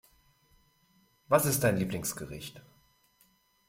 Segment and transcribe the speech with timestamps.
[1.27, 2.63] Was ist dein Lieblingsgericht?